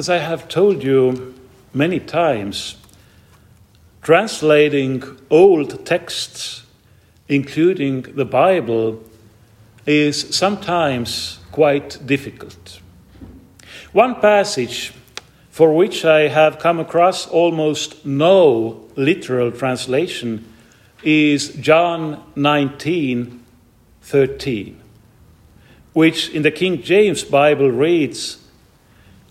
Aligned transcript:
As 0.00 0.08
I 0.08 0.16
have 0.16 0.48
told 0.48 0.82
you 0.82 1.34
many 1.74 2.00
times, 2.00 2.76
translating 4.00 5.02
old 5.28 5.84
texts, 5.84 6.62
including 7.28 8.00
the 8.16 8.24
Bible, 8.24 9.04
is 9.84 10.34
sometimes 10.34 11.40
quite 11.52 11.98
difficult. 12.06 12.80
One 13.92 14.14
passage 14.22 14.94
for 15.50 15.74
which 15.76 16.06
I 16.06 16.28
have 16.28 16.58
come 16.58 16.80
across 16.80 17.26
almost 17.26 18.06
no 18.06 18.88
literal 18.96 19.52
translation 19.52 20.50
is 21.02 21.50
John 21.56 22.24
19 22.36 23.44
13, 24.00 24.80
which 25.92 26.30
in 26.30 26.40
the 26.40 26.50
King 26.50 26.80
James 26.80 27.22
Bible 27.22 27.70
reads, 27.70 28.39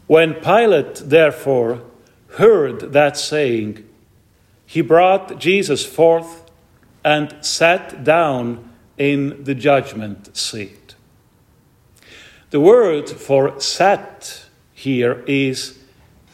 When 0.09 0.33
Pilate 0.33 0.95
therefore 1.07 1.83
heard 2.29 2.93
that 2.93 3.15
saying, 3.15 3.87
he 4.65 4.81
brought 4.81 5.37
Jesus 5.37 5.85
forth 5.85 6.49
and 7.03 7.35
sat 7.41 8.03
down 8.03 8.71
in 8.97 9.43
the 9.43 9.53
judgment 9.53 10.35
seat. 10.35 10.95
The 12.49 12.59
word 12.59 13.07
for 13.07 13.59
sat 13.59 14.45
here 14.73 15.23
is 15.27 15.77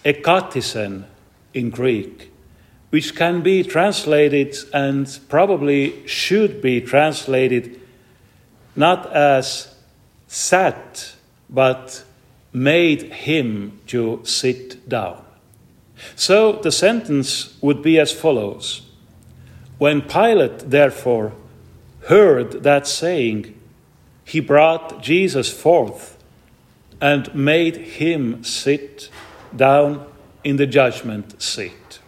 ekatisen 0.06 1.04
in 1.54 1.70
Greek, 1.70 2.32
which 2.92 3.14
can 3.14 3.42
be 3.42 3.62
translated 3.62 4.56
and 4.74 5.20
probably 5.28 6.08
should 6.08 6.62
be 6.62 6.80
translated 6.80 7.78
not 8.74 9.12
as 9.12 9.76
sat, 10.28 11.16
but 11.50 12.06
made 12.56 13.12
him 13.12 13.80
to 13.88 14.22
sit 14.24 14.88
down. 14.88 15.22
So 16.16 16.54
the 16.54 16.72
sentence 16.72 17.58
would 17.62 17.82
be 17.82 18.00
as 18.00 18.12
follows 18.12 18.82
When 19.78 20.02
Pilate, 20.02 20.70
therefore, 20.70 21.34
heard 22.08 22.64
that 22.64 22.88
saying, 22.88 23.60
he 24.24 24.40
brought 24.40 25.04
Jesus 25.04 25.52
forth 25.52 26.18
and 27.02 27.34
made 27.36 27.76
him 27.76 28.44
sit 28.44 29.10
down 29.54 30.08
in 30.44 30.56
the 30.56 30.66
judgment 30.66 31.42
seat. 31.42 32.00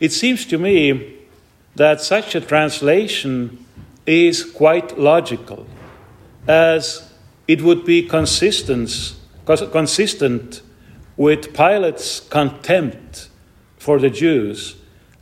It 0.00 0.12
seems 0.12 0.44
to 0.46 0.58
me 0.58 1.18
that 1.76 2.00
such 2.00 2.34
a 2.34 2.40
translation 2.40 3.64
is 4.06 4.44
quite 4.44 4.98
logical, 4.98 5.66
as 6.48 7.03
it 7.46 7.62
would 7.62 7.84
be 7.84 8.02
consistent, 8.02 9.14
consistent 9.46 10.62
with 11.16 11.54
Pilate's 11.54 12.20
contempt 12.20 13.28
for 13.76 13.98
the 13.98 14.10
Jews 14.10 14.76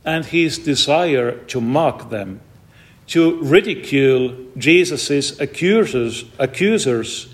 and 0.05 0.25
his 0.25 0.57
desire 0.57 1.37
to 1.45 1.61
mock 1.61 2.09
them, 2.09 2.41
to 3.07 3.41
ridicule 3.41 4.35
Jesus' 4.57 5.39
accusers, 5.39 6.25
accusers, 6.39 7.33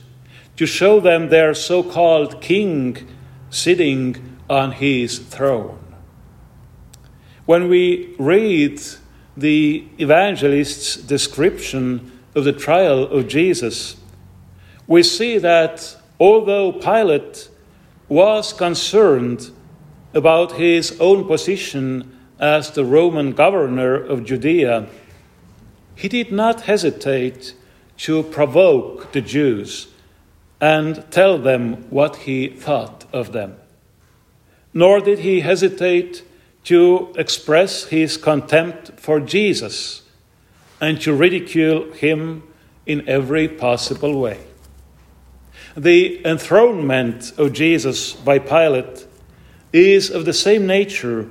to 0.58 0.66
show 0.66 1.00
them 1.00 1.30
their 1.30 1.53
so 1.53 1.84
called 1.84 2.42
king 2.42 3.08
sitting 3.50 4.38
on 4.50 4.74
his 4.74 5.20
throne. 5.20 5.80
When 7.46 7.70
we 7.70 8.16
read 8.20 8.81
the 9.38 9.88
evangelist's 10.00 10.96
description 10.98 12.12
of 12.36 12.44
the 12.44 12.53
trial 12.53 13.03
of 13.03 13.28
Jesus, 13.28 13.96
we 14.90 15.04
see 15.04 15.38
that 15.38 15.95
although 16.20 16.72
Pilate 16.72 17.48
was 18.09 18.52
concerned 18.52 19.52
about 20.16 20.54
his 20.54 21.00
own 21.00 21.26
position 21.26 22.18
as 22.40 22.72
the 22.72 22.84
Roman 22.84 23.34
governor 23.34 23.94
of 23.96 24.26
Judea, 24.26 24.88
he 25.96 26.08
did 26.08 26.31
not 26.31 26.62
hesitate 26.62 27.53
to 27.97 28.24
provoke 28.24 29.12
the 29.12 29.22
Jews 29.22 29.90
and 30.59 31.06
tell 31.12 31.38
them 31.38 31.88
what 31.92 32.16
he 32.25 32.47
thought 32.47 33.06
of 33.13 33.31
them. 33.31 33.58
Nor 34.74 35.02
did 35.02 35.19
he 35.19 35.42
hesitate 35.42 36.24
to 36.63 37.13
express 37.16 37.86
his 37.86 38.18
contempt 38.18 39.00
for 39.00 39.19
Jesus 39.19 40.02
and 40.81 41.00
to 41.02 41.13
ridicule 41.13 41.92
him 41.92 42.42
in 42.88 43.08
every 43.08 43.47
possible 43.47 44.19
way. 44.19 44.49
The 45.79 46.19
enthronement 46.25 47.31
of 47.38 47.53
Jesus 47.53 48.12
by 48.12 48.38
Pilate 48.38 49.07
is 49.72 50.09
of 50.09 50.25
the 50.25 50.34
same 50.34 50.67
nature 50.67 51.29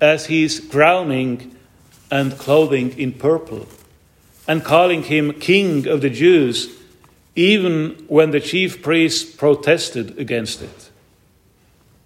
as 0.00 0.26
his 0.26 0.58
crowning 0.58 1.56
and 2.10 2.36
clothing 2.36 2.98
in 2.98 3.12
purple, 3.12 3.68
and 4.48 4.64
calling 4.64 5.04
him 5.04 5.34
King 5.34 5.86
of 5.86 6.00
the 6.00 6.10
Jews, 6.10 6.76
even 7.36 8.04
when 8.08 8.32
the 8.32 8.40
chief 8.40 8.82
priests 8.82 9.22
protested 9.22 10.18
against 10.18 10.62
it. 10.62 10.90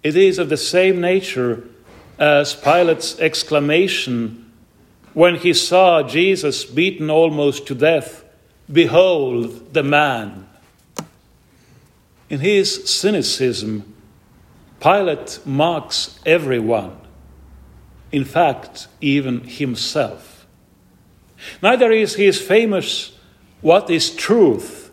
It 0.03 0.15
is 0.15 0.37
of 0.37 0.49
the 0.49 0.57
same 0.57 1.01
nature 1.01 1.67
as 2.19 2.53
Pilate's 2.53 3.19
exclamation 3.19 4.51
when 5.15 5.37
he 5.37 5.55
saw 5.55 6.03
Jesus 6.03 6.63
beaten 6.63 7.09
almost 7.09 7.65
to 7.65 7.73
death 7.73 8.23
Behold 8.71 9.73
the 9.73 9.81
man! 9.81 10.47
In 12.31 12.39
his 12.39 12.89
cynicism, 12.89 13.93
Pilate 14.79 15.39
mocks 15.45 16.17
everyone, 16.25 16.95
in 18.09 18.23
fact, 18.23 18.87
even 19.01 19.41
himself. 19.41 20.47
Neither 21.61 21.91
is 21.91 22.15
his 22.15 22.39
famous 22.39 23.11
What 23.59 23.89
is 23.89 24.15
truth? 24.15 24.91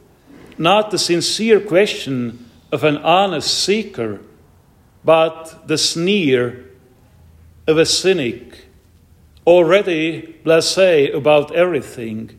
not 0.58 0.90
the 0.90 0.98
sincere 0.98 1.60
question 1.60 2.50
of 2.72 2.82
an 2.82 2.96
honest 2.96 3.62
seeker, 3.62 4.18
but 5.04 5.68
the 5.68 5.78
sneer 5.78 6.64
of 7.68 7.78
a 7.78 7.86
cynic, 7.86 8.66
already 9.46 10.34
blase 10.42 10.76
about 11.14 11.54
everything, 11.54 12.36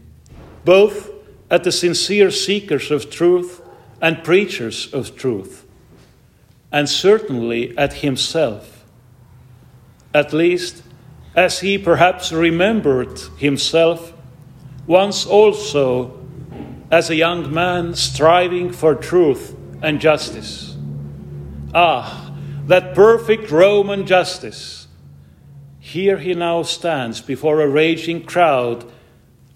both 0.66 1.10
at 1.50 1.64
the 1.64 1.72
sincere 1.72 2.30
seekers 2.32 2.92
of 2.92 3.10
truth 3.10 3.62
and 4.02 4.24
preachers 4.24 4.94
of 4.94 5.16
truth, 5.16 5.66
and 6.72 6.88
certainly 6.90 7.78
at 7.78 7.94
himself, 7.94 8.86
at 10.14 10.34
least 10.34 10.84
as 11.36 11.60
he 11.60 11.78
perhaps 11.78 12.32
remembered 12.32 13.20
himself 13.38 14.14
once 14.88 15.26
also 15.26 16.20
as 16.92 17.10
a 17.10 17.16
young 17.16 17.54
man 17.54 17.94
striving 17.94 18.72
for 18.72 18.96
truth 18.96 19.56
and 19.82 20.02
justice. 20.02 20.76
Ah, 21.74 22.34
that 22.66 22.96
perfect 22.96 23.52
Roman 23.52 24.06
justice! 24.06 24.88
Here 25.80 26.18
he 26.18 26.34
now 26.34 26.64
stands 26.64 27.22
before 27.22 27.62
a 27.62 27.68
raging 27.68 28.26
crowd 28.26 28.92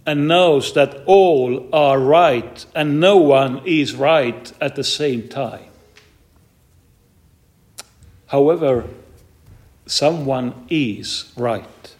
and 0.05 0.27
knows 0.27 0.73
that 0.73 1.03
all 1.05 1.67
are 1.73 1.99
right 1.99 2.65
and 2.75 2.99
no 2.99 3.17
one 3.17 3.61
is 3.65 3.95
right 3.95 4.51
at 4.59 4.75
the 4.75 4.83
same 4.83 5.27
time. 5.27 5.69
However, 8.27 8.85
someone 9.85 10.65
is 10.69 11.31
right. 11.37 11.95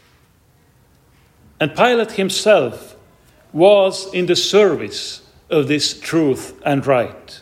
And 1.60 1.76
Pilate 1.76 2.14
himself 2.14 2.96
was 3.54 4.12
in 4.14 4.26
the 4.26 4.36
service 4.36 5.22
of 5.50 5.68
this 5.68 5.98
truth 5.98 6.60
and 6.66 6.86
right 6.86 7.42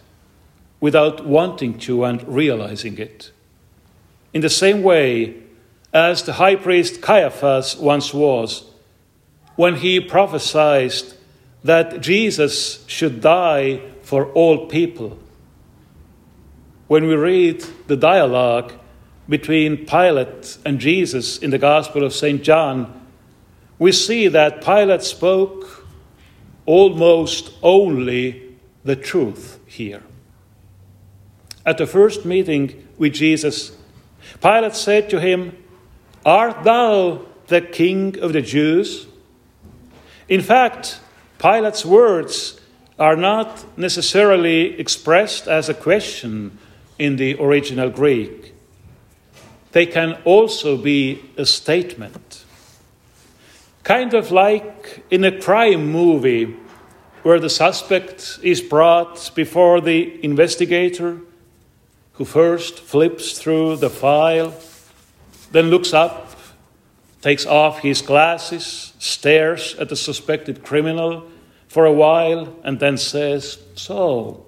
without 0.79 1.25
wanting 1.25 1.79
to 1.79 2.03
and 2.03 2.21
realizing 2.27 2.97
it. 2.97 3.31
In 4.33 4.41
the 4.41 4.49
same 4.49 4.83
way 4.83 5.37
as 5.93 6.23
the 6.23 6.33
high 6.33 6.55
priest 6.55 7.01
Caiaphas 7.01 7.77
once 7.77 8.13
was 8.13 8.70
when 9.55 9.75
he 9.75 9.99
prophesied 9.99 10.93
that 11.63 12.01
Jesus 12.01 12.83
should 12.87 13.21
die 13.21 13.81
for 14.01 14.25
all 14.33 14.67
people. 14.67 15.17
When 16.87 17.07
we 17.07 17.15
read 17.15 17.63
the 17.87 17.95
dialogue 17.95 18.73
between 19.29 19.85
Pilate 19.85 20.57
and 20.65 20.79
Jesus 20.79 21.37
in 21.37 21.51
the 21.51 21.57
Gospel 21.57 22.03
of 22.03 22.13
St. 22.13 22.43
John, 22.43 23.01
we 23.79 23.91
see 23.91 24.27
that 24.27 24.63
Pilate 24.63 25.03
spoke 25.03 25.87
almost 26.65 27.51
only 27.61 28.57
the 28.83 28.95
truth 28.95 29.59
here. 29.65 30.03
At 31.65 31.77
the 31.77 31.87
first 31.87 32.25
meeting 32.25 32.87
with 32.97 33.13
Jesus, 33.13 33.75
Pilate 34.41 34.75
said 34.75 35.09
to 35.11 35.19
him, 35.19 35.55
Art 36.25 36.63
thou 36.63 37.25
the 37.47 37.61
king 37.61 38.19
of 38.19 38.33
the 38.33 38.41
Jews? 38.41 39.07
In 40.31 40.39
fact, 40.39 41.01
Pilate's 41.39 41.85
words 41.85 42.57
are 42.97 43.17
not 43.17 43.65
necessarily 43.77 44.79
expressed 44.79 45.45
as 45.45 45.67
a 45.67 45.73
question 45.73 46.57
in 46.97 47.17
the 47.17 47.35
original 47.37 47.89
Greek. 47.89 48.53
They 49.73 49.85
can 49.85 50.13
also 50.23 50.77
be 50.77 51.21
a 51.35 51.45
statement. 51.45 52.45
Kind 53.83 54.13
of 54.13 54.31
like 54.31 55.03
in 55.11 55.25
a 55.25 55.37
crime 55.37 55.91
movie 55.91 56.55
where 57.23 57.41
the 57.41 57.49
suspect 57.49 58.39
is 58.41 58.61
brought 58.61 59.31
before 59.35 59.81
the 59.81 60.17
investigator, 60.23 61.19
who 62.13 62.23
first 62.23 62.79
flips 62.79 63.37
through 63.37 63.75
the 63.75 63.89
file, 63.89 64.53
then 65.51 65.69
looks 65.69 65.93
up, 65.93 66.31
takes 67.21 67.45
off 67.45 67.79
his 67.79 68.01
glasses, 68.01 68.93
stares 68.99 69.75
at 69.75 69.89
the 69.89 69.95
suspected 69.95 70.63
criminal 70.63 71.27
for 71.67 71.85
a 71.85 71.93
while, 71.93 72.55
and 72.63 72.79
then 72.79 72.97
says, 72.97 73.59
So, 73.75 74.45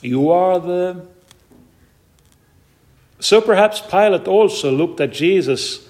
you 0.00 0.30
are 0.30 0.58
the. 0.58 1.06
So 3.20 3.40
perhaps 3.40 3.80
Pilate 3.80 4.26
also 4.26 4.72
looked 4.72 5.00
at 5.00 5.12
Jesus 5.12 5.86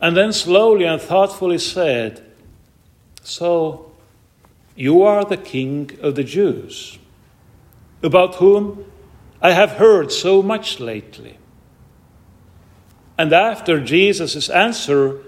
and 0.00 0.16
then 0.16 0.32
slowly 0.32 0.84
and 0.84 1.00
thoughtfully 1.00 1.58
said, 1.58 2.22
So, 3.22 3.92
you 4.76 5.02
are 5.02 5.24
the 5.24 5.36
king 5.36 5.98
of 6.02 6.14
the 6.14 6.24
Jews, 6.24 6.98
about 8.02 8.36
whom 8.36 8.84
I 9.42 9.52
have 9.52 9.72
heard 9.72 10.12
so 10.12 10.42
much 10.42 10.80
lately. 10.80 11.38
And 13.18 13.32
after 13.32 13.80
Jesus' 13.80 14.48
answer 14.48 15.22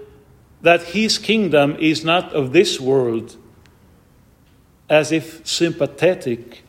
that 0.63 0.81
his 0.83 1.17
kingdom 1.17 1.75
is 1.79 2.03
not 2.03 2.33
of 2.33 2.53
this 2.53 2.79
world, 2.79 3.35
as 4.89 5.11
if 5.11 5.45
sympathetic 5.45 6.63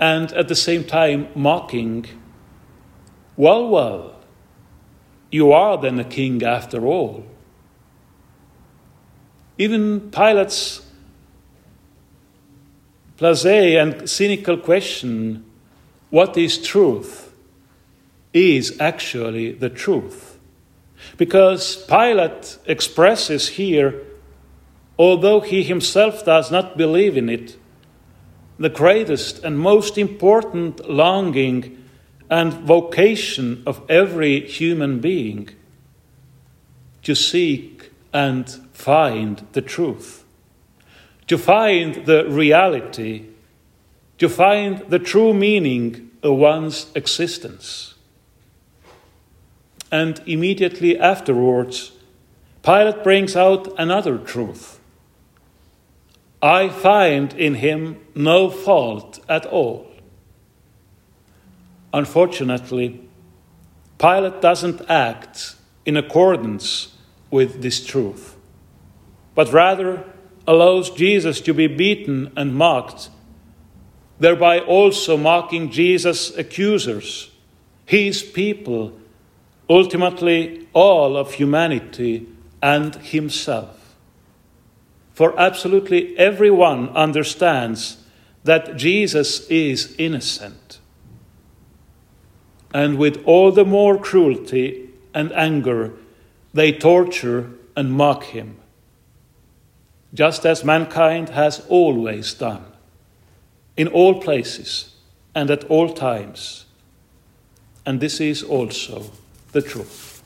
and 0.00 0.32
at 0.32 0.48
the 0.48 0.54
same 0.54 0.82
time 0.84 1.28
mocking, 1.34 2.06
well, 3.36 3.68
well, 3.68 4.20
you 5.30 5.52
are 5.52 5.76
then 5.78 5.98
a 6.00 6.04
king 6.04 6.42
after 6.42 6.86
all. 6.86 7.24
Even 9.58 10.10
Pilate's 10.10 10.80
Blase 13.16 13.44
and 13.44 14.08
cynical 14.10 14.56
question, 14.56 15.44
what 16.10 16.36
is 16.36 16.58
truth, 16.58 17.32
is 18.32 18.76
actually 18.80 19.52
the 19.52 19.70
truth. 19.70 20.33
Because 21.16 21.84
Pilate 21.86 22.58
expresses 22.66 23.48
here, 23.48 24.02
although 24.98 25.40
he 25.40 25.62
himself 25.62 26.24
does 26.24 26.50
not 26.50 26.76
believe 26.76 27.16
in 27.16 27.28
it, 27.28 27.56
the 28.58 28.68
greatest 28.68 29.42
and 29.44 29.58
most 29.58 29.98
important 29.98 30.88
longing 30.88 31.84
and 32.30 32.52
vocation 32.52 33.62
of 33.66 33.82
every 33.88 34.40
human 34.46 35.00
being 35.00 35.50
to 37.02 37.14
seek 37.14 37.90
and 38.12 38.48
find 38.72 39.46
the 39.52 39.60
truth 39.60 40.24
to 41.26 41.38
find 41.38 42.06
the 42.06 42.26
reality, 42.28 43.26
to 44.18 44.28
find 44.28 44.78
the 44.88 44.98
true 44.98 45.32
meaning 45.32 46.10
of 46.22 46.36
one's 46.36 46.90
existence. 46.94 47.93
And 49.94 50.20
immediately 50.26 50.98
afterwards, 50.98 51.92
Pilate 52.64 53.04
brings 53.04 53.36
out 53.36 53.72
another 53.78 54.18
truth. 54.18 54.80
I 56.42 56.68
find 56.68 57.32
in 57.34 57.54
him 57.54 58.00
no 58.12 58.50
fault 58.50 59.20
at 59.28 59.46
all. 59.46 59.86
Unfortunately, 61.92 63.08
Pilate 63.96 64.40
doesn't 64.40 64.80
act 64.90 65.54
in 65.86 65.96
accordance 65.96 66.96
with 67.30 67.62
this 67.62 67.86
truth, 67.86 68.34
but 69.36 69.52
rather 69.52 70.02
allows 70.44 70.90
Jesus 70.90 71.40
to 71.42 71.54
be 71.54 71.68
beaten 71.68 72.32
and 72.36 72.56
mocked, 72.56 73.10
thereby 74.18 74.58
also 74.58 75.16
mocking 75.16 75.70
Jesus' 75.70 76.36
accusers, 76.36 77.30
his 77.86 78.24
people, 78.24 78.92
ultimately 79.68 80.66
all 80.72 81.16
of 81.16 81.34
humanity 81.34 82.26
and 82.62 82.94
himself. 82.96 83.96
For 85.12 85.38
absolutely 85.38 86.16
everyone 86.18 86.88
understands 86.90 88.04
that 88.42 88.76
Jesus 88.76 89.48
is 89.48 89.94
innocent. 89.98 90.78
And 92.72 92.98
with 92.98 93.22
all 93.24 93.52
the 93.52 93.64
more 93.64 93.96
cruelty 93.98 94.90
and 95.14 95.32
anger, 95.32 95.92
they 96.52 96.72
torture 96.72 97.50
and 97.76 97.92
mock 97.92 98.24
him 98.24 98.56
just 100.14 100.46
as 100.46 100.64
mankind 100.64 101.30
has 101.30 101.66
always 101.68 102.32
done, 102.34 102.64
in 103.76 103.88
all 103.88 104.20
places 104.20 104.94
and 105.34 105.50
at 105.50 105.64
all 105.64 105.92
times. 105.92 106.66
And 107.84 108.00
this 108.00 108.20
is 108.20 108.42
also 108.42 109.10
the 109.54 109.62
truth. 109.62 110.22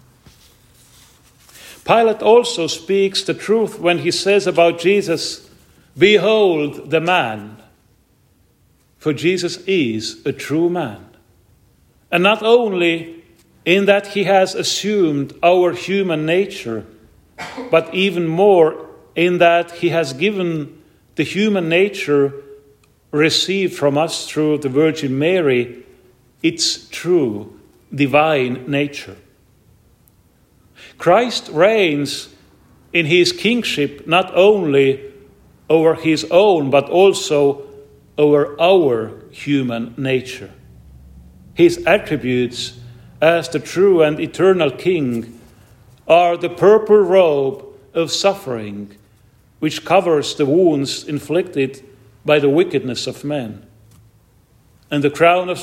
Pilate 1.84 2.22
also 2.22 2.66
speaks 2.66 3.22
the 3.22 3.34
truth 3.34 3.78
when 3.78 3.98
he 3.98 4.10
says 4.10 4.46
about 4.46 4.80
Jesus, 4.80 5.48
Behold 5.96 6.90
the 6.90 7.00
man. 7.00 7.62
For 8.98 9.12
Jesus 9.12 9.58
is 9.66 10.24
a 10.26 10.32
true 10.32 10.68
man. 10.68 11.04
And 12.10 12.22
not 12.22 12.42
only 12.42 13.22
in 13.64 13.84
that 13.84 14.08
he 14.08 14.24
has 14.24 14.54
assumed 14.54 15.34
our 15.42 15.72
human 15.72 16.26
nature, 16.26 16.86
but 17.70 17.94
even 17.94 18.26
more 18.26 18.86
in 19.14 19.38
that 19.38 19.70
he 19.72 19.90
has 19.90 20.12
given 20.14 20.82
the 21.16 21.22
human 21.22 21.68
nature 21.68 22.32
received 23.10 23.74
from 23.74 23.98
us 23.98 24.26
through 24.26 24.58
the 24.58 24.68
Virgin 24.68 25.18
Mary 25.18 25.84
its 26.42 26.88
true 26.88 27.57
divine 27.94 28.70
nature. 28.70 29.16
Christ 30.96 31.48
reigns 31.52 32.28
in 32.92 33.06
his 33.06 33.32
kingship 33.32 34.06
not 34.06 34.34
only 34.34 35.12
over 35.68 35.94
his 35.94 36.26
own, 36.30 36.70
but 36.70 36.88
also 36.88 37.62
over 38.16 38.60
our 38.60 39.12
human 39.30 39.94
nature. 39.96 40.50
His 41.54 41.84
attributes 41.86 42.78
as 43.20 43.48
the 43.48 43.58
true 43.58 44.02
and 44.02 44.18
eternal 44.20 44.70
King 44.70 45.40
are 46.06 46.36
the 46.36 46.48
purple 46.48 47.00
robe 47.00 47.64
of 47.94 48.10
suffering 48.10 48.96
which 49.58 49.84
covers 49.84 50.34
the 50.36 50.46
wounds 50.46 51.04
inflicted 51.04 51.84
by 52.24 52.38
the 52.38 52.48
wickedness 52.48 53.06
of 53.06 53.24
men, 53.24 53.66
and 54.90 55.02
the 55.02 55.10
crown 55.10 55.48
of, 55.48 55.58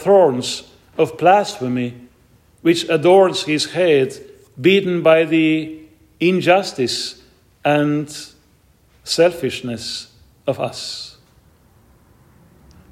thorns 0.00 0.62
of 0.96 1.16
blasphemy, 1.18 1.94
which 2.62 2.88
adorns 2.88 3.44
his 3.44 3.72
head, 3.72 4.18
beaten 4.60 5.02
by 5.02 5.24
the 5.24 5.80
injustice 6.20 7.22
and 7.64 8.32
selfishness 9.04 10.12
of 10.46 10.60
us. 10.60 11.18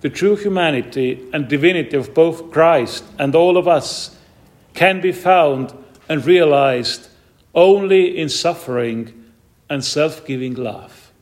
The 0.00 0.10
true 0.10 0.36
humanity 0.36 1.28
and 1.32 1.48
divinity 1.48 1.96
of 1.96 2.12
both 2.12 2.50
Christ 2.50 3.04
and 3.18 3.34
all 3.34 3.56
of 3.56 3.68
us 3.68 4.16
can 4.74 5.00
be 5.00 5.12
found 5.12 5.72
and 6.08 6.24
realized 6.24 7.08
only 7.54 8.18
in 8.18 8.28
suffering 8.28 9.30
and 9.70 9.84
self 9.84 10.26
giving 10.26 10.54
love. 10.54 11.12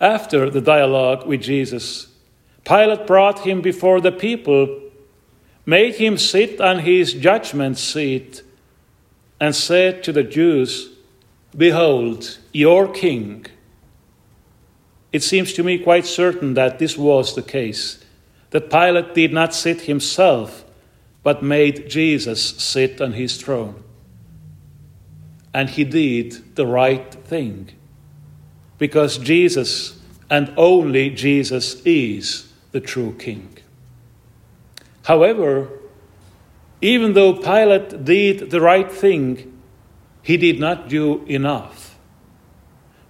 After 0.00 0.50
the 0.50 0.60
dialogue 0.60 1.26
with 1.26 1.42
Jesus, 1.42 2.08
Pilate 2.64 3.06
brought 3.06 3.40
him 3.40 3.60
before 3.60 4.00
the 4.00 4.12
people, 4.12 4.80
made 5.66 5.96
him 5.96 6.16
sit 6.18 6.60
on 6.60 6.80
his 6.80 7.12
judgment 7.12 7.78
seat, 7.78 8.42
and 9.40 9.54
said 9.54 10.02
to 10.04 10.12
the 10.12 10.22
Jews, 10.22 10.90
Behold, 11.56 12.38
your 12.52 12.88
king. 12.88 13.46
It 15.12 15.22
seems 15.22 15.52
to 15.52 15.62
me 15.62 15.78
quite 15.78 16.06
certain 16.06 16.54
that 16.54 16.78
this 16.78 16.96
was 16.96 17.34
the 17.34 17.42
case, 17.42 18.04
that 18.50 18.70
Pilate 18.70 19.14
did 19.14 19.32
not 19.32 19.54
sit 19.54 19.82
himself, 19.82 20.64
but 21.22 21.42
made 21.42 21.88
Jesus 21.88 22.42
sit 22.42 23.00
on 23.00 23.12
his 23.12 23.36
throne 23.36 23.84
and 25.54 25.70
he 25.70 25.84
did 25.84 26.56
the 26.56 26.66
right 26.66 27.14
thing. 27.14 27.70
Because 28.76 29.16
Jesus 29.18 30.00
and 30.28 30.52
only 30.56 31.10
Jesus 31.10 31.80
is 31.84 32.52
the 32.74 32.80
true 32.80 33.14
king. 33.20 33.56
However, 35.04 35.68
even 36.80 37.12
though 37.12 37.34
Pilate 37.34 38.04
did 38.04 38.50
the 38.50 38.60
right 38.60 38.90
thing, 38.90 39.60
he 40.22 40.36
did 40.36 40.58
not 40.58 40.88
do 40.88 41.24
enough. 41.26 41.96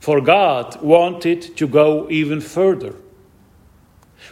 For 0.00 0.20
God 0.20 0.82
wanted 0.82 1.56
to 1.56 1.66
go 1.66 2.06
even 2.10 2.42
further. 2.42 2.94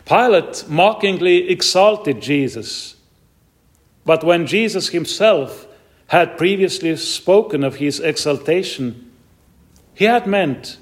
Pilate 0.05 0.69
mockingly 0.69 1.49
exalted 1.49 2.21
Jesus. 2.21 2.97
But 4.05 4.23
when 4.23 4.47
Jesus 4.47 4.91
himself 4.91 5.67
had 6.09 6.37
previously 6.37 6.95
spoken 6.97 7.65
of 7.65 7.77
his 7.77 8.01
exaltation, 8.01 9.11
he 9.95 10.05
had 10.05 10.27
meant 10.27 10.77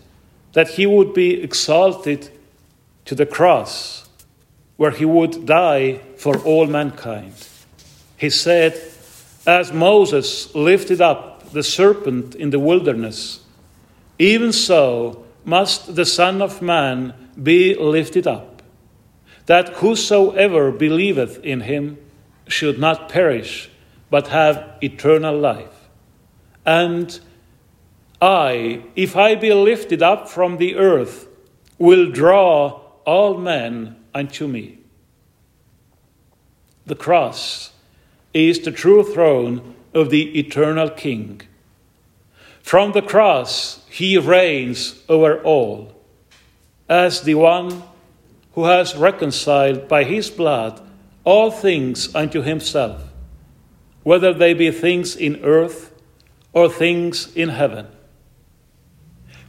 that 0.54 0.71
he 0.71 0.87
would 0.87 1.14
be 1.14 1.40
exalted 1.40 2.30
to 3.04 3.14
the 3.14 3.26
cross, 3.26 4.10
where 4.81 4.93
he 4.93 5.05
would 5.05 5.45
die 5.45 6.01
for 6.17 6.39
all 6.39 6.67
mankind. 6.67 7.35
He 8.17 8.31
said, 8.31 8.81
As 9.47 9.75
Moses 9.75 10.55
lifted 10.55 11.03
up 11.03 11.53
the 11.53 11.63
serpent 11.63 12.35
in 12.35 12.49
the 12.49 12.59
wilderness, 12.59 13.41
even 14.19 14.55
so 14.55 15.27
must 15.45 15.97
the 15.97 16.07
Son 16.07 16.41
of 16.41 16.63
Man 16.63 17.13
be 17.43 17.75
lifted 17.75 18.27
up, 18.27 18.63
that 19.45 19.69
whosoever 19.69 20.73
believeth 20.73 21.45
in 21.45 21.61
him 21.61 21.99
should 22.49 22.79
not 22.79 23.11
perish, 23.11 23.69
but 24.09 24.29
have 24.29 24.79
eternal 24.81 25.39
life. 25.39 25.91
And 26.65 27.21
I, 28.23 28.85
if 28.97 29.15
I 29.15 29.35
be 29.35 29.53
lifted 29.53 30.03
up 30.03 30.27
from 30.27 30.57
the 30.57 30.77
earth, 30.77 31.29
will 31.77 32.11
draw 32.11 32.81
all 33.05 33.37
men 33.37 34.00
unto 34.14 34.47
me. 34.49 34.79
The 36.87 36.95
cross 36.95 37.73
is 38.33 38.61
the 38.61 38.73
true 38.73 39.05
throne 39.05 39.75
of 39.95 40.11
the 40.11 40.38
eternal 40.38 40.90
King. 40.90 41.43
From 42.62 42.93
the 42.93 43.02
cross, 43.02 43.85
he 43.88 44.17
reigns 44.19 45.02
over 45.09 45.40
all 45.43 45.95
as 46.88 47.23
the 47.23 47.35
one 47.35 47.83
who 48.55 48.64
has 48.64 48.97
reconciled 48.97 49.88
by 49.88 50.05
his 50.05 50.29
blood 50.29 50.81
all 51.25 51.50
things 51.50 52.14
unto 52.14 52.43
himself, 52.43 53.02
whether 54.02 54.33
they 54.33 54.55
be 54.55 54.71
things 54.71 55.14
in 55.14 55.43
earth 55.45 55.93
or 56.52 56.69
things 56.69 57.35
in 57.37 57.49
heaven, 57.50 57.87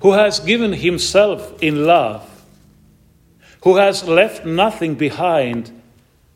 who 0.01 0.11
has 0.11 0.39
given 0.39 0.73
himself 0.73 1.61
in 1.61 1.85
love, 1.85 2.27
who 3.61 3.77
has 3.77 4.07
left 4.07 4.45
nothing 4.45 4.95
behind, 4.95 5.71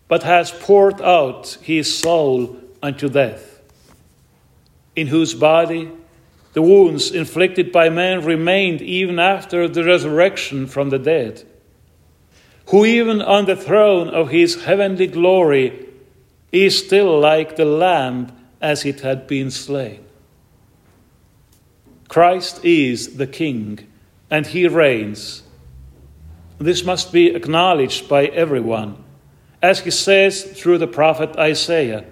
but 0.08 0.24
has 0.24 0.51
poured 0.51 1.01
out 1.01 1.58
his 1.62 1.98
soul 1.98 2.58
unto 2.82 3.10
death, 3.10 3.62
in 4.96 5.08
whose 5.08 5.34
body 5.34 5.91
the 6.53 6.62
wounds 6.62 7.12
inflicted 7.12 7.72
by 7.72 7.89
man 7.89 8.24
remained 8.24 8.82
even 8.82 9.20
after 9.20 9.67
the 9.67 9.84
resurrection 9.84 10.67
from 10.67 10.89
the 10.89 11.00
dead 11.00 11.44
who 12.67 12.86
even 12.86 13.22
on 13.22 13.46
the 13.46 13.55
throne 13.55 14.10
of 14.10 14.29
his 14.29 14.63
heavenly 14.63 15.08
glory 15.08 15.88
is 16.51 16.77
still 16.77 17.20
like 17.20 17.55
the 17.55 17.65
lamb 17.65 18.32
as 18.62 18.86
it 18.86 19.01
had 19.01 19.27
been 19.27 19.51
slain. 19.51 20.03
Christ 22.08 22.63
is 22.63 23.17
the 23.17 23.27
King, 23.27 23.88
and 24.29 24.48
he 24.48 24.67
reigns. 24.67 25.44
This 26.57 26.85
must 26.85 27.12
be 27.12 27.27
acknowledged 27.35 28.07
by 28.07 28.25
everyone, 28.25 29.03
as 29.62 29.81
he 29.81 29.91
says 29.91 30.43
through 30.43 30.77
the 30.77 30.88
prophet 30.88 31.35
Isaiah 31.38 32.05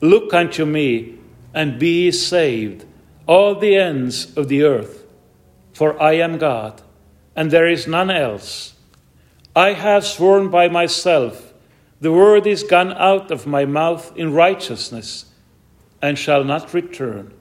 Look 0.00 0.34
unto 0.34 0.66
me 0.66 1.18
and 1.54 1.78
be 1.78 2.10
saved, 2.10 2.84
all 3.26 3.54
the 3.54 3.76
ends 3.76 4.36
of 4.36 4.48
the 4.48 4.64
earth, 4.64 5.04
for 5.72 6.00
I 6.02 6.14
am 6.14 6.36
God, 6.36 6.82
and 7.34 7.50
there 7.50 7.68
is 7.68 7.86
none 7.86 8.10
else. 8.10 8.74
I 9.56 9.72
have 9.72 10.04
sworn 10.04 10.50
by 10.50 10.68
myself, 10.68 11.54
the 12.00 12.12
word 12.12 12.46
is 12.46 12.64
gone 12.64 12.92
out 12.92 13.30
of 13.30 13.46
my 13.46 13.64
mouth 13.64 14.12
in 14.16 14.34
righteousness, 14.34 15.26
and 16.02 16.18
shall 16.18 16.44
not 16.44 16.74
return, 16.74 17.32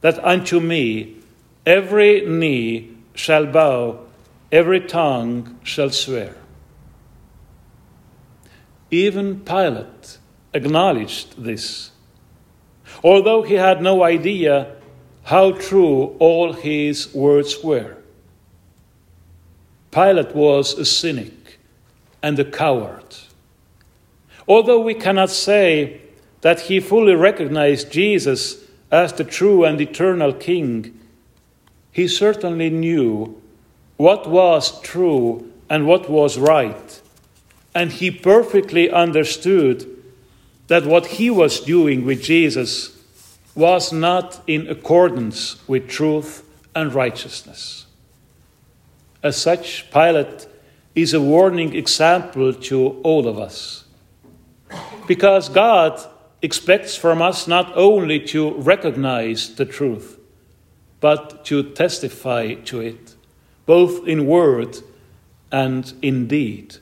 that 0.00 0.22
unto 0.22 0.60
me 0.60 1.16
every 1.64 2.26
knee 2.26 2.94
shall 3.14 3.46
bow, 3.46 4.03
every 4.54 4.80
tongue 4.80 5.58
shall 5.64 5.90
swear. 5.90 6.32
Even 8.88 9.40
Pilate 9.40 10.18
acknowledged 10.52 11.42
this, 11.42 11.90
although 13.02 13.42
he 13.42 13.54
had 13.54 13.82
no 13.82 14.04
idea 14.04 14.76
how 15.24 15.50
true 15.50 16.14
all 16.20 16.52
his 16.52 17.12
words 17.12 17.64
were. 17.64 17.96
Pilate 19.90 20.32
was 20.36 20.78
a 20.78 20.84
cynic 20.84 21.58
and 22.22 22.38
a 22.38 22.44
coward. 22.44 23.16
Although 24.46 24.82
we 24.82 24.94
cannot 24.94 25.30
say 25.30 26.00
that 26.42 26.60
he 26.60 26.78
fully 26.78 27.16
recognized 27.16 27.90
Jesus 27.90 28.62
as 28.92 29.12
the 29.14 29.24
true 29.24 29.64
and 29.64 29.80
eternal 29.80 30.32
King, 30.32 31.00
he 31.90 32.06
certainly 32.06 32.70
knew 32.70 33.42
what 33.96 34.28
was 34.28 34.80
true 34.80 35.50
and 35.68 35.86
what 35.86 36.10
was 36.10 36.38
right, 36.38 37.00
and 37.74 37.92
he 37.92 38.10
perfectly 38.10 38.90
understood 38.90 39.86
that 40.68 40.86
what 40.86 41.06
he 41.06 41.30
was 41.30 41.60
doing 41.60 42.04
with 42.04 42.22
Jesus 42.22 42.96
was 43.54 43.92
not 43.92 44.42
in 44.46 44.68
accordance 44.68 45.66
with 45.68 45.88
truth 45.88 46.42
and 46.74 46.92
righteousness. 46.94 47.86
As 49.22 49.36
such, 49.36 49.90
Pilate 49.90 50.46
is 50.94 51.14
a 51.14 51.20
warning 51.20 51.74
example 51.74 52.52
to 52.52 53.00
all 53.02 53.26
of 53.26 53.38
us. 53.38 53.84
Because 55.06 55.48
God 55.48 56.00
expects 56.42 56.96
from 56.96 57.22
us 57.22 57.48
not 57.48 57.72
only 57.76 58.20
to 58.20 58.52
recognize 58.54 59.54
the 59.54 59.64
truth, 59.64 60.18
but 61.00 61.44
to 61.46 61.62
testify 61.72 62.54
to 62.54 62.80
it, 62.80 63.13
both 63.66 64.06
in 64.06 64.26
word 64.26 64.78
and 65.50 65.92
in 66.02 66.26
deed, 66.26 66.76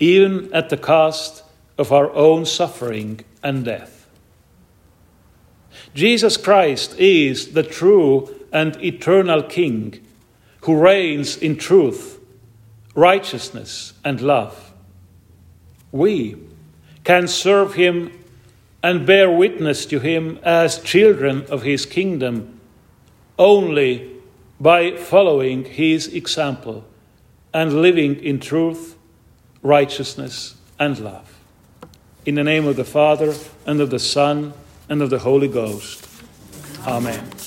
even 0.00 0.52
at 0.52 0.68
the 0.68 0.76
cost 0.76 1.44
of 1.76 1.92
our 1.92 2.10
own 2.12 2.46
suffering 2.46 3.20
and 3.42 3.64
death. 3.64 4.08
Jesus 5.94 6.36
Christ 6.36 6.98
is 6.98 7.52
the 7.52 7.62
true 7.62 8.34
and 8.52 8.76
eternal 8.82 9.42
King 9.42 10.00
who 10.62 10.76
reigns 10.76 11.36
in 11.36 11.56
truth 11.56 12.14
righteousness, 12.94 13.92
and 14.04 14.20
love. 14.20 14.72
We 15.92 16.36
can 17.02 17.28
serve 17.28 17.74
him 17.74 18.12
and 18.82 19.06
bear 19.06 19.30
witness 19.30 19.86
to 19.86 19.98
him 19.98 20.38
as 20.42 20.78
children 20.82 21.44
of 21.46 21.62
his 21.62 21.86
kingdom 21.86 22.60
only 23.38 24.12
by 24.60 24.96
following 24.96 25.64
his 25.64 26.08
example 26.08 26.84
and 27.52 27.80
living 27.80 28.16
in 28.16 28.40
truth, 28.40 28.96
righteousness, 29.62 30.56
and 30.78 30.98
love. 30.98 31.38
In 32.26 32.34
the 32.34 32.44
name 32.44 32.66
of 32.66 32.76
the 32.76 32.84
Father, 32.84 33.34
and 33.66 33.80
of 33.80 33.90
the 33.90 33.98
Son, 33.98 34.54
and 34.88 35.02
of 35.02 35.10
the 35.10 35.18
Holy 35.18 35.48
Ghost. 35.48 36.08
Amen. 36.86 37.43